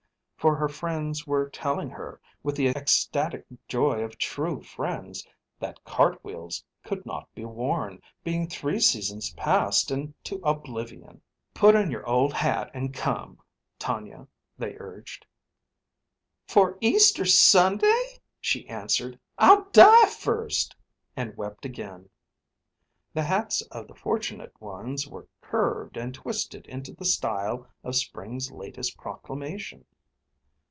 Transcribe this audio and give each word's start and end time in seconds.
For 0.41 0.55
her 0.55 0.67
friends 0.69 1.27
were 1.27 1.51
telling 1.51 1.91
her, 1.91 2.19
with 2.41 2.55
the 2.55 2.69
ecstatic 2.69 3.45
joy 3.67 3.99
of 4.01 4.17
true 4.17 4.63
friends, 4.63 5.23
that 5.59 5.83
cart 5.83 6.17
wheels 6.23 6.63
could 6.83 7.05
not 7.05 7.31
be 7.35 7.45
worn, 7.45 8.01
being 8.23 8.47
three 8.47 8.79
seasons 8.79 9.33
passed 9.35 9.91
into 9.91 10.41
oblivion. 10.43 11.21
"Put 11.53 11.75
on 11.75 11.91
your 11.91 12.03
old 12.09 12.33
hat 12.33 12.71
and 12.73 12.91
come, 12.91 13.39
Tonia," 13.77 14.27
they 14.57 14.75
urged. 14.79 15.27
"For 16.47 16.79
Easter 16.81 17.23
Sunday?" 17.23 18.19
she 18.39 18.67
answered. 18.67 19.19
"I'll 19.37 19.69
die 19.69 20.07
first." 20.07 20.75
And 21.15 21.37
wept 21.37 21.65
again. 21.67 22.09
The 23.13 23.21
hats 23.21 23.61
of 23.69 23.87
the 23.87 23.93
fortunate 23.93 24.59
ones 24.59 25.07
were 25.07 25.27
curved 25.39 25.97
and 25.97 26.15
twisted 26.15 26.65
into 26.65 26.93
the 26.93 27.05
style 27.05 27.67
of 27.83 27.95
spring's 27.95 28.51
latest 28.51 28.97
proclamation. 28.97 29.85